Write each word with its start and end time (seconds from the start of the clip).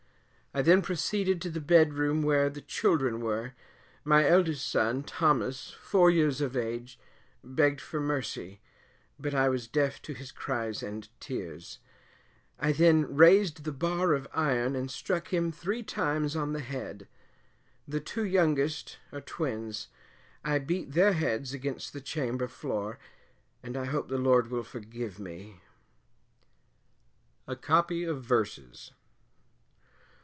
I 0.53 0.61
then 0.61 0.81
proceeded 0.81 1.41
to 1.43 1.49
the 1.49 1.61
bed 1.61 1.93
room, 1.93 2.23
where 2.23 2.49
the 2.49 2.59
children 2.59 3.21
were. 3.21 3.53
My 4.03 4.27
eldest 4.27 4.67
son, 4.69 5.01
Thomas, 5.01 5.71
four 5.81 6.09
years 6.11 6.41
of 6.41 6.57
age, 6.57 6.99
begged 7.41 7.79
for 7.79 8.01
mercy, 8.01 8.59
but 9.17 9.33
I 9.33 9.47
was 9.47 9.69
deaf 9.69 10.01
to 10.01 10.13
his 10.13 10.33
cries 10.33 10.83
and 10.83 11.07
tears; 11.21 11.79
I 12.59 12.73
then 12.73 13.15
raised 13.15 13.63
the 13.63 13.71
bar 13.71 14.11
of 14.11 14.27
iron 14.33 14.75
and 14.75 14.91
struck 14.91 15.29
him 15.29 15.53
three 15.53 15.83
times 15.83 16.35
on 16.35 16.51
the 16.51 16.59
head; 16.59 17.07
the 17.87 18.01
two 18.01 18.25
youngest 18.25 18.97
are 19.13 19.21
twins, 19.21 19.87
I 20.43 20.59
beat 20.59 20.91
their 20.91 21.13
heads 21.13 21.53
against 21.53 21.93
the 21.93 22.01
chamber 22.01 22.49
floor, 22.49 22.99
and 23.63 23.77
I 23.77 23.85
hope 23.85 24.09
the 24.09 24.17
Lord 24.17 24.49
will 24.51 24.63
forgive 24.65 25.17
me. 25.17 25.61
A 27.47 27.55
COPY 27.55 28.03
OF 28.03 28.21
VERSES. 28.21 28.91